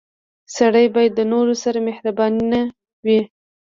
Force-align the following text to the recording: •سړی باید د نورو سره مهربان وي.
•سړی 0.55 0.85
باید 0.95 1.11
د 1.15 1.21
نورو 1.31 1.53
سره 1.63 1.79
مهربان 1.87 2.33
وي. 3.05 3.21